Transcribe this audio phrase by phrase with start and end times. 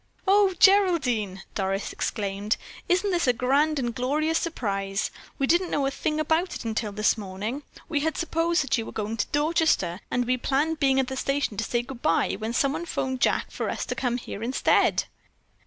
[0.27, 2.57] "Oh, Geraldine," Doris exclaimed,
[2.89, 5.11] "isn't this a grand and glorious surprise.
[5.37, 7.61] We didn't know a thing about it until this morning.
[7.87, 11.15] We had supposed that you were going to Dorchester, and we planned being at the
[11.15, 15.03] station to say good bye when someone phoned Jack for us to come here instead."